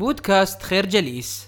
بودكاست 0.00 0.62
خير 0.62 0.86
جليس. 0.86 1.46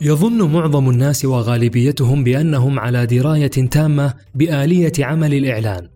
يظن 0.00 0.52
معظم 0.52 0.90
الناس 0.90 1.24
وغالبيتهم 1.24 2.24
بأنهم 2.24 2.80
على 2.80 3.06
دراية 3.06 3.48
تامة 3.48 4.14
بآلية 4.34 4.92
عمل 4.98 5.34
الإعلان. 5.34 5.88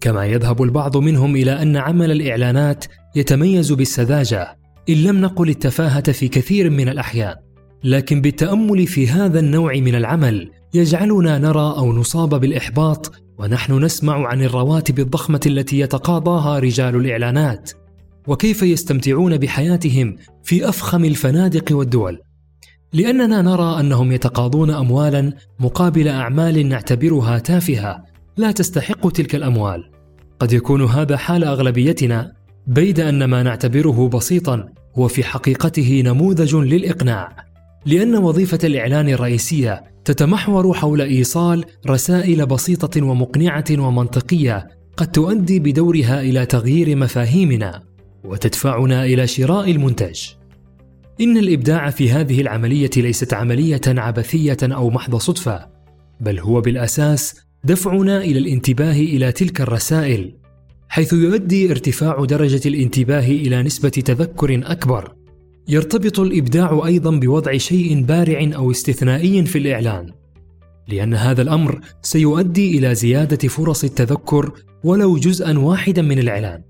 كما 0.00 0.26
يذهب 0.26 0.62
البعض 0.62 0.96
منهم 0.96 1.36
إلى 1.36 1.62
أن 1.62 1.76
عمل 1.76 2.10
الإعلانات 2.10 2.84
يتميز 3.16 3.72
بالسذاجة 3.72 4.58
إن 4.88 4.94
لم 4.94 5.20
نقل 5.20 5.48
التفاهة 5.48 6.12
في 6.12 6.28
كثير 6.28 6.70
من 6.70 6.88
الأحيان. 6.88 7.34
لكن 7.84 8.20
بالتأمل 8.20 8.86
في 8.86 9.08
هذا 9.08 9.40
النوع 9.40 9.74
من 9.74 9.94
العمل 9.94 10.50
يجعلنا 10.74 11.38
نرى 11.38 11.74
أو 11.78 11.92
نصاب 11.92 12.40
بالإحباط 12.40 13.12
ونحن 13.38 13.84
نسمع 13.84 14.28
عن 14.28 14.42
الرواتب 14.42 14.98
الضخمة 14.98 15.40
التي 15.46 15.78
يتقاضاها 15.78 16.58
رجال 16.58 16.96
الإعلانات. 16.96 17.85
وكيف 18.26 18.62
يستمتعون 18.62 19.36
بحياتهم 19.36 20.16
في 20.44 20.68
أفخم 20.68 21.04
الفنادق 21.04 21.76
والدول. 21.76 22.18
لأننا 22.92 23.42
نرى 23.42 23.80
أنهم 23.80 24.12
يتقاضون 24.12 24.70
اموالا 24.70 25.32
مقابل 25.60 26.08
أعمال 26.08 26.68
نعتبرها 26.68 27.38
تافهة 27.38 28.04
لا 28.36 28.50
تستحق 28.50 29.10
تلك 29.10 29.34
الأموال. 29.34 29.90
قد 30.40 30.52
يكون 30.52 30.82
هذا 30.82 31.16
حال 31.16 31.44
أغلبيتنا 31.44 32.32
بيد 32.66 33.00
أن 33.00 33.24
ما 33.24 33.42
نعتبره 33.42 34.08
بسيطا 34.08 34.68
هو 34.98 35.08
في 35.08 35.24
حقيقته 35.24 36.02
نموذج 36.04 36.56
للإقناع. 36.56 37.36
لأن 37.86 38.16
وظيفة 38.16 38.58
الإعلان 38.64 39.08
الرئيسية 39.08 39.84
تتمحور 40.04 40.74
حول 40.74 41.00
إيصال 41.00 41.64
رسائل 41.86 42.46
بسيطة 42.46 43.02
ومقنعة 43.02 43.64
ومنطقية 43.78 44.68
قد 44.96 45.10
تؤدي 45.10 45.58
بدورها 45.58 46.20
إلى 46.20 46.46
تغيير 46.46 46.96
مفاهيمنا. 46.96 47.82
وتدفعنا 48.26 49.04
إلى 49.04 49.26
شراء 49.26 49.70
المنتج. 49.70 50.20
إن 51.20 51.36
الإبداع 51.36 51.90
في 51.90 52.10
هذه 52.10 52.40
العملية 52.40 52.90
ليست 52.96 53.34
عملية 53.34 53.80
عبثية 53.86 54.56
أو 54.62 54.90
محض 54.90 55.16
صدفة 55.16 55.66
بل 56.20 56.38
هو 56.38 56.60
بالأساس 56.60 57.34
دفعنا 57.64 58.18
إلى 58.18 58.38
الانتباه 58.38 58.92
إلى 58.92 59.32
تلك 59.32 59.60
الرسائل 59.60 60.34
حيث 60.88 61.12
يؤدي 61.12 61.70
ارتفاع 61.70 62.24
درجة 62.24 62.68
الانتباه 62.68 63.26
إلى 63.26 63.62
نسبة 63.62 63.88
تذكر 63.88 64.60
أكبر. 64.64 65.16
يرتبط 65.68 66.20
الإبداع 66.20 66.86
أيضا 66.86 67.10
بوضع 67.10 67.56
شيء 67.56 68.02
بارع 68.02 68.50
أو 68.54 68.70
استثنائي 68.70 69.44
في 69.44 69.58
الإعلان 69.58 70.10
لأن 70.88 71.14
هذا 71.14 71.42
الأمر 71.42 71.80
سيؤدي 72.02 72.78
إلى 72.78 72.94
زيادة 72.94 73.48
فرص 73.48 73.84
التذكر 73.84 74.52
ولو 74.84 75.16
جزءا 75.16 75.58
واحدا 75.58 76.02
من 76.02 76.18
الإعلان. 76.18 76.62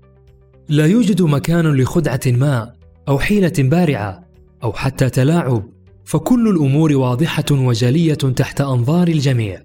لا 0.69 0.85
يوجد 0.85 1.21
مكان 1.21 1.67
لخدعة 1.75 2.19
ما 2.27 2.73
أو 3.07 3.19
حيلة 3.19 3.53
بارعة 3.57 4.23
أو 4.63 4.73
حتى 4.73 5.09
تلاعب 5.09 5.63
فكل 6.05 6.47
الأمور 6.47 6.95
واضحة 6.95 7.45
وجلية 7.51 8.13
تحت 8.13 8.61
أنظار 8.61 9.07
الجميع. 9.07 9.61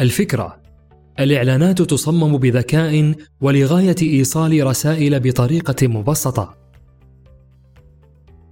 الفكرة 0.00 0.56
الإعلانات 1.20 1.82
تصمم 1.82 2.38
بذكاء 2.38 3.14
ولغاية 3.40 3.96
إيصال 4.02 4.66
رسائل 4.66 5.20
بطريقة 5.20 5.88
مبسطة. 5.88 6.56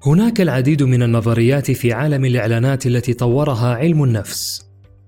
هناك 0.06 0.40
العديد 0.40 0.82
من 0.82 1.02
النظريات 1.02 1.70
في 1.70 1.92
عالم 1.92 2.24
الإعلانات 2.24 2.86
التي 2.86 3.14
طورها 3.14 3.74
علم 3.74 4.04
النفس 4.04 4.66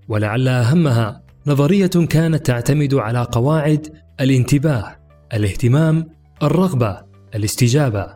ولعل 0.09 0.49
أهمها 0.49 1.23
نظرية 1.47 1.87
كانت 1.87 2.47
تعتمد 2.47 2.95
على 2.95 3.23
قواعد 3.33 3.89
الانتباه 4.21 5.04
الاهتمام 5.35 6.07
الرغبة 6.43 7.01
الاستجابة. 7.35 8.15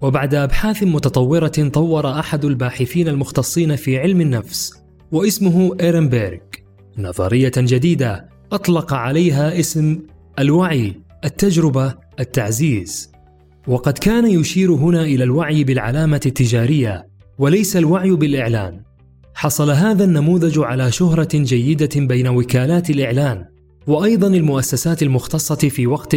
وبعد 0.00 0.34
أبحاث 0.34 0.82
متطورة 0.82 1.70
طور 1.72 2.18
أحد 2.18 2.44
الباحثين 2.44 3.08
المختصين 3.08 3.76
في 3.76 3.98
علم 3.98 4.20
النفس 4.20 4.74
واسمه 5.12 5.76
ايرنبيرغ 5.80 6.38
نظرية 6.98 7.52
جديدة 7.56 8.28
أطلق 8.52 8.92
عليها 8.92 9.60
اسم 9.60 9.98
الوعي 10.38 10.92
التجربة 11.24 11.94
التعزيز. 12.20 13.12
وقد 13.68 13.98
كان 13.98 14.30
يشير 14.40 14.72
هنا 14.72 15.02
إلى 15.02 15.24
الوعي 15.24 15.64
بالعلامة 15.64 16.20
التجارية 16.26 17.06
وليس 17.38 17.76
الوعي 17.76 18.10
بالإعلان. 18.10 18.80
حصل 19.34 19.70
هذا 19.70 20.04
النموذج 20.04 20.58
على 20.58 20.92
شهرة 20.92 21.28
جيدة 21.34 22.06
بين 22.06 22.28
وكالات 22.28 22.90
الإعلان. 22.90 23.53
وأيضا 23.86 24.26
المؤسسات 24.26 25.02
المختصة 25.02 25.68
في 25.68 25.86
وقت 25.86 26.16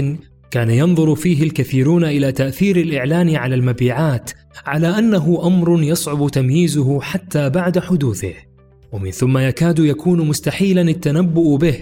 كان 0.51 0.69
ينظر 0.69 1.15
فيه 1.15 1.43
الكثيرون 1.43 2.03
إلى 2.03 2.31
تأثير 2.31 2.77
الإعلان 2.77 3.35
على 3.35 3.55
المبيعات 3.55 4.31
على 4.65 4.87
أنه 4.87 5.41
أمر 5.43 5.83
يصعب 5.83 6.29
تمييزه 6.29 7.01
حتى 7.01 7.49
بعد 7.49 7.79
حدوثه. 7.79 8.33
ومن 8.91 9.11
ثم 9.11 9.37
يكاد 9.37 9.79
يكون 9.79 10.27
مستحيلا 10.27 10.81
التنبؤ 10.81 11.57
به. 11.57 11.77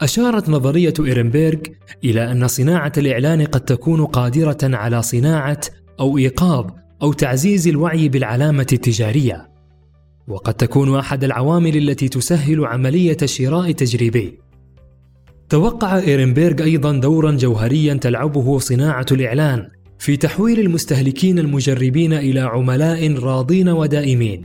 أشارت 0.00 0.48
نظرية 0.48 0.94
إيرنبيرغ 1.00 1.58
إلى 2.04 2.32
أن 2.32 2.48
صناعة 2.48 2.92
الإعلان 2.98 3.44
قد 3.44 3.60
تكون 3.60 4.04
قادرة 4.04 4.58
على 4.62 5.02
صناعة 5.02 5.60
أو 6.00 6.18
إيقاظ 6.18 6.70
أو 7.02 7.12
تعزيز 7.12 7.68
الوعي 7.68 8.08
بالعلامة 8.08 8.66
التجارية، 8.72 9.50
وقد 10.28 10.54
تكون 10.54 10.98
أحد 10.98 11.24
العوامل 11.24 11.76
التي 11.76 12.08
تسهل 12.08 12.64
عملية 12.64 13.16
الشراء 13.22 13.70
التجريبي. 13.70 14.49
توقع 15.50 15.98
إيرنبيرغ 15.98 16.64
أيضا 16.64 16.92
دورا 16.92 17.32
جوهريا 17.32 17.94
تلعبه 17.94 18.58
صناعة 18.58 19.06
الإعلان 19.12 19.68
في 19.98 20.16
تحويل 20.16 20.60
المستهلكين 20.60 21.38
المجربين 21.38 22.12
إلى 22.12 22.40
عملاء 22.40 23.12
راضين 23.12 23.68
ودائمين. 23.68 24.44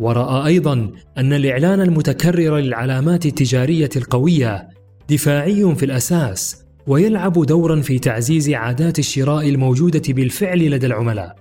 ورأى 0.00 0.46
أيضا 0.46 0.90
أن 1.18 1.32
الإعلان 1.32 1.80
المتكرر 1.80 2.56
للعلامات 2.56 3.26
التجارية 3.26 3.88
القوية 3.96 4.68
دفاعي 5.10 5.74
في 5.74 5.84
الأساس 5.84 6.64
ويلعب 6.86 7.46
دورا 7.46 7.80
في 7.80 7.98
تعزيز 7.98 8.50
عادات 8.50 8.98
الشراء 8.98 9.48
الموجودة 9.48 10.02
بالفعل 10.08 10.70
لدى 10.70 10.86
العملاء 10.86 11.36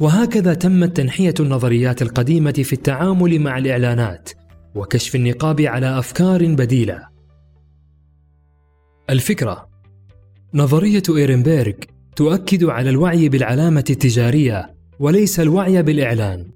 وهكذا 0.00 0.54
تمت 0.54 0.96
تنحية 0.96 1.34
النظريات 1.40 2.02
القديمة 2.02 2.52
في 2.52 2.72
التعامل 2.72 3.38
مع 3.38 3.58
الإعلانات 3.58 4.30
وكشف 4.74 5.14
النقاب 5.14 5.60
على 5.60 5.98
أفكار 5.98 6.46
بديلة 6.46 7.17
الفكرة. 9.10 9.68
نظرية 10.54 11.02
ايرنبيرغ 11.08 11.72
تؤكد 12.16 12.64
على 12.64 12.90
الوعي 12.90 13.28
بالعلامة 13.28 13.84
التجارية 13.90 14.74
وليس 15.00 15.40
الوعي 15.40 15.82
بالإعلان. 15.82 16.46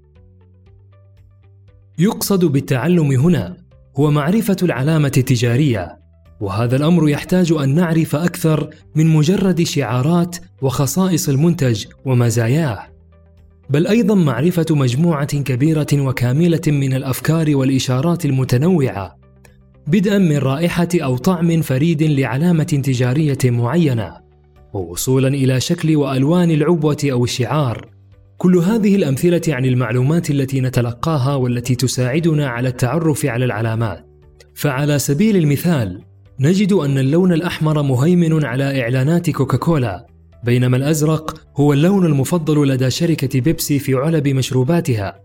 يقصد 1.99 2.45
بالتعلم 2.45 3.11
هنا 3.11 3.57
هو 3.97 4.11
معرفة 4.11 4.55
العلامة 4.63 5.11
التجارية 5.17 5.99
وهذا 6.41 6.75
الأمر 6.75 7.09
يحتاج 7.09 7.51
أن 7.51 7.75
نعرف 7.75 8.15
أكثر 8.15 8.69
من 8.95 9.07
مجرد 9.07 9.63
شعارات 9.63 10.37
وخصائص 10.61 11.29
المنتج 11.29 11.85
ومزاياه 12.05 12.79
بل 13.69 13.87
أيضا 13.87 14.15
معرفة 14.15 14.65
مجموعة 14.71 15.41
كبيرة 15.41 15.87
وكاملة 15.93 16.61
من 16.67 16.93
الأفكار 16.93 17.55
والإشارات 17.55 18.25
المتنوعة 18.25 19.22
بدءا 19.87 20.17
من 20.17 20.37
رائحة 20.37 20.87
أو 20.95 21.17
طعم 21.17 21.61
فريد 21.61 22.03
لعلامة 22.03 22.63
تجارية 22.63 23.37
معينة 23.45 24.17
ووصولا 24.73 25.27
إلى 25.27 25.59
شكل 25.59 25.95
وألوان 25.95 26.51
العبوة 26.51 26.97
أو 27.05 27.23
الشعار. 27.23 27.89
كل 28.37 28.57
هذه 28.57 28.95
الأمثلة 28.95 29.41
عن 29.47 29.65
المعلومات 29.65 30.29
التي 30.29 30.61
نتلقاها 30.61 31.35
والتي 31.35 31.75
تساعدنا 31.75 32.47
على 32.47 32.69
التعرف 32.69 33.25
على 33.25 33.45
العلامات. 33.45 34.05
فعلى 34.55 34.99
سبيل 34.99 35.37
المثال 35.37 36.01
نجد 36.39 36.73
أن 36.73 36.97
اللون 36.97 37.33
الأحمر 37.33 37.81
مهيمن 37.81 38.45
على 38.45 38.81
إعلانات 38.81 39.29
كوكاكولا 39.29 40.07
بينما 40.43 40.77
الأزرق 40.77 41.41
هو 41.57 41.73
اللون 41.73 42.05
المفضل 42.05 42.67
لدى 42.67 42.89
شركة 42.89 43.39
بيبسي 43.39 43.79
في 43.79 43.93
علب 43.93 44.27
مشروباتها. 44.27 45.19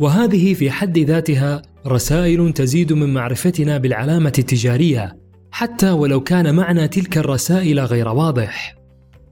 وهذه 0.00 0.54
في 0.54 0.70
حد 0.70 0.98
ذاتها 0.98 1.62
رسائل 1.86 2.52
تزيد 2.52 2.92
من 2.92 3.14
معرفتنا 3.14 3.78
بالعلامة 3.78 4.32
التجارية 4.38 5.16
حتى 5.50 5.90
ولو 5.90 6.20
كان 6.20 6.54
معنى 6.54 6.88
تلك 6.88 7.18
الرسائل 7.18 7.80
غير 7.80 8.08
واضح. 8.08 8.76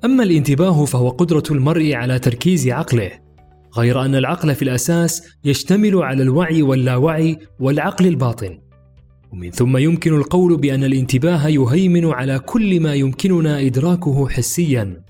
أما 0.04 0.22
الانتباه 0.22 0.84
فهو 0.84 1.08
قدرة 1.08 1.42
المرء 1.50 1.92
على 1.94 2.18
تركيز 2.18 2.68
عقله 2.68 3.10
غير 3.76 4.04
أن 4.04 4.14
العقل 4.14 4.54
في 4.54 4.62
الأساس 4.62 5.22
يشتمل 5.44 5.96
على 5.96 6.22
الوعي 6.22 6.62
واللاوعي 6.62 7.38
والعقل 7.60 8.06
الباطن. 8.06 8.58
ومن 9.32 9.50
ثم 9.50 9.76
يمكن 9.76 10.14
القول 10.14 10.56
بأن 10.56 10.84
الانتباه 10.84 11.48
يهيمن 11.48 12.04
على 12.12 12.38
كل 12.38 12.80
ما 12.80 12.94
يمكننا 12.94 13.60
إدراكه 13.60 14.28
حسيا. 14.28 15.02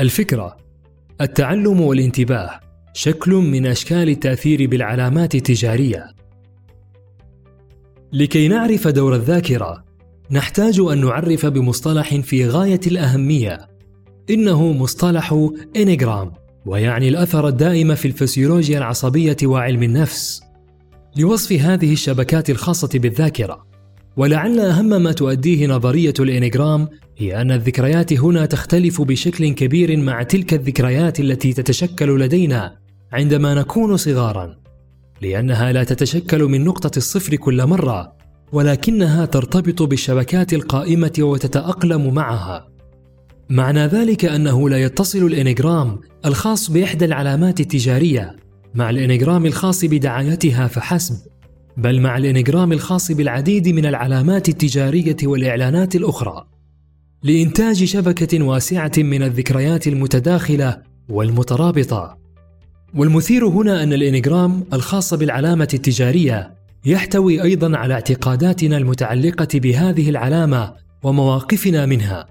الفكرة 0.00 0.56
التعلم 1.20 1.80
والانتباه. 1.80 2.63
شكل 2.96 3.32
من 3.32 3.66
أشكال 3.66 4.08
التأثير 4.08 4.66
بالعلامات 4.66 5.34
التجارية. 5.34 6.06
لكي 8.12 8.48
نعرف 8.48 8.88
دور 8.88 9.14
الذاكرة 9.14 9.84
نحتاج 10.30 10.80
أن 10.80 11.00
نعرف 11.04 11.46
بمصطلح 11.46 12.14
في 12.14 12.48
غاية 12.48 12.80
الأهمية. 12.86 13.68
إنه 14.30 14.72
مصطلح 14.72 15.50
إنيغرام 15.76 16.32
ويعني 16.66 17.08
الأثر 17.08 17.48
الدائم 17.48 17.94
في 17.94 18.08
الفسيولوجيا 18.08 18.78
العصبية 18.78 19.36
وعلم 19.44 19.82
النفس. 19.82 20.40
لوصف 21.16 21.52
هذه 21.52 21.92
الشبكات 21.92 22.50
الخاصة 22.50 22.98
بالذاكرة 22.98 23.66
ولعل 24.16 24.60
أهم 24.60 25.02
ما 25.02 25.12
تؤديه 25.12 25.66
نظرية 25.66 26.14
الإنيغرام 26.20 26.88
هي 27.16 27.40
أن 27.40 27.50
الذكريات 27.50 28.12
هنا 28.12 28.46
تختلف 28.46 29.02
بشكل 29.02 29.52
كبير 29.52 29.96
مع 29.96 30.22
تلك 30.22 30.54
الذكريات 30.54 31.20
التي 31.20 31.52
تتشكل 31.52 32.20
لدينا. 32.20 32.83
عندما 33.14 33.54
نكون 33.54 33.96
صغارا 33.96 34.56
لأنها 35.22 35.72
لا 35.72 35.84
تتشكل 35.84 36.42
من 36.42 36.64
نقطة 36.64 36.90
الصفر 36.96 37.36
كل 37.36 37.66
مرة 37.66 38.12
ولكنها 38.52 39.26
ترتبط 39.26 39.82
بالشبكات 39.82 40.52
القائمة 40.52 41.12
وتتأقلم 41.18 42.14
معها. 42.14 42.68
معنى 43.50 43.86
ذلك 43.86 44.24
أنه 44.24 44.70
لا 44.70 44.82
يتصل 44.82 45.18
الإنيغرام 45.18 46.00
الخاص 46.26 46.70
بإحدى 46.70 47.04
العلامات 47.04 47.60
التجارية 47.60 48.36
مع 48.74 48.90
الإنيغرام 48.90 49.46
الخاص 49.46 49.84
بدعايتها 49.84 50.66
فحسب 50.66 51.16
بل 51.76 52.00
مع 52.00 52.16
الإنيغرام 52.16 52.72
الخاص 52.72 53.12
بالعديد 53.12 53.68
من 53.68 53.86
العلامات 53.86 54.48
التجارية 54.48 55.16
والإعلانات 55.24 55.96
الأخرى. 55.96 56.46
لإنتاج 57.22 57.84
شبكة 57.84 58.44
واسعة 58.44 58.92
من 58.98 59.22
الذكريات 59.22 59.86
المتداخلة 59.86 60.82
والمترابطة. 61.08 62.23
والمثير 62.94 63.48
هنا 63.48 63.82
أن 63.82 63.92
الإنيغرام 63.92 64.64
الخاص 64.72 65.14
بالعلامة 65.14 65.68
التجارية 65.74 66.54
يحتوي 66.86 67.42
أيضا 67.42 67.76
على 67.76 67.94
اعتقاداتنا 67.94 68.76
المتعلقة 68.76 69.48
بهذه 69.54 70.10
العلامة 70.10 70.74
ومواقفنا 71.02 71.86
منها. 71.86 72.26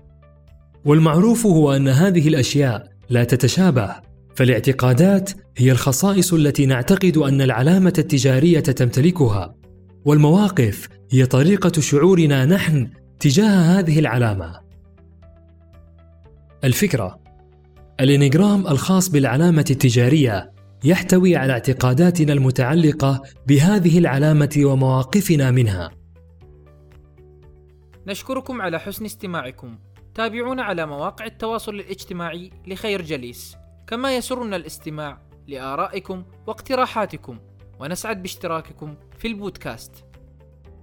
والمعروف 0.85 1.45
هو 1.45 1.73
أن 1.75 1.87
هذه 1.87 2.27
الأشياء 2.27 2.87
لا 3.09 3.23
تتشابه 3.23 3.95
فالاعتقادات 4.35 5.31
هي 5.57 5.71
الخصائص 5.71 6.33
التي 6.33 6.65
نعتقد 6.65 7.17
أن 7.17 7.41
العلامة 7.41 7.93
التجارية 7.97 8.59
تمتلكها. 8.59 9.55
والمواقف 10.05 10.89
هي 11.11 11.25
طريقة 11.25 11.81
شعورنا 11.81 12.45
نحن 12.45 12.89
تجاه 13.19 13.79
هذه 13.79 13.99
العلامة. 13.99 14.59
الفكرة 16.63 17.19
الانيجرام 17.99 18.67
الخاص 18.67 19.09
بالعلامة 19.09 19.65
التجارية 19.71 20.52
يحتوي 20.83 21.35
على 21.35 21.53
اعتقاداتنا 21.53 22.33
المتعلقة 22.33 23.21
بهذه 23.47 23.99
العلامة 23.99 24.61
ومواقفنا 24.63 25.51
منها. 25.51 25.91
نشكركم 28.07 28.61
على 28.61 28.79
حسن 28.79 29.05
استماعكم. 29.05 29.79
تابعونا 30.15 30.63
على 30.63 30.85
مواقع 30.85 31.25
التواصل 31.25 31.75
الاجتماعي 31.75 32.51
لخير 32.67 33.01
جليس، 33.01 33.55
كما 33.87 34.15
يسرنا 34.15 34.55
الاستماع 34.55 35.21
لآرائكم 35.47 36.23
واقتراحاتكم، 36.47 37.39
ونسعد 37.79 38.21
باشتراككم 38.21 38.95
في 39.17 39.27
البودكاست. 39.27 40.05